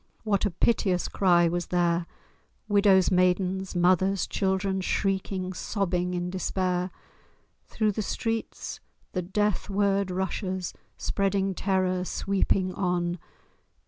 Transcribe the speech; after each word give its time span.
What 0.23 0.47
a 0.47 0.49
piteous 0.49 1.07
cry 1.07 1.47
was 1.47 1.67
there! 1.67 2.07
Widows, 2.67 3.11
maidens, 3.11 3.75
mothers, 3.75 4.25
children, 4.25 4.81
Shrieking, 4.81 5.53
sobbing 5.53 6.15
in 6.15 6.31
despair! 6.31 6.89
Through 7.67 7.91
the 7.91 8.01
streets 8.01 8.79
the 9.11 9.21
death 9.21 9.69
word 9.69 10.09
rushes, 10.09 10.73
Spreading 10.97 11.53
terror, 11.53 12.03
sweeping 12.03 12.73
on. 12.73 13.19